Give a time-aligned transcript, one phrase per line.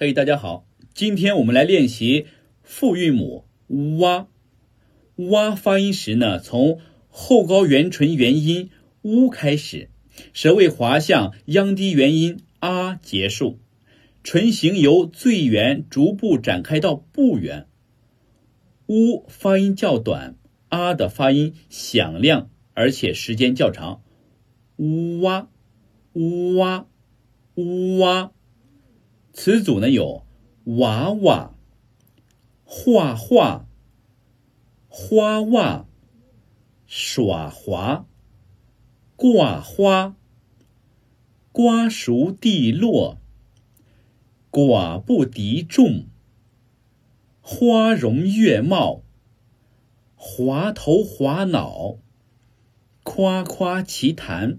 [0.00, 2.26] 嘿，大家好，今天我们来练习
[2.62, 3.46] 复韵母
[3.98, 4.28] 哇。
[5.16, 6.78] 哇发音时呢，从
[7.08, 8.70] 后高元唇元音
[9.02, 9.90] 乌开始，
[10.32, 13.58] 舌位滑向央低元音啊结束，
[14.22, 17.66] 唇形由最圆逐步展开到不圆。
[18.86, 20.36] 呜发音较短，
[20.68, 24.02] 啊的发音响亮，而且时间较长。
[24.76, 25.48] 呜哇，
[26.12, 26.86] 呜哇，
[27.56, 28.30] 呜哇。
[29.40, 30.26] 词组呢有
[30.64, 31.54] 娃娃、
[32.64, 33.68] 画画、
[34.88, 35.86] 花袜、
[36.88, 38.04] 耍滑、
[39.14, 40.16] 挂花、
[41.52, 43.20] 瓜熟蒂落、
[44.50, 46.08] 寡不敌众、
[47.40, 49.02] 花容月貌、
[50.16, 51.98] 滑头滑脑、
[53.04, 54.58] 夸夸其谈。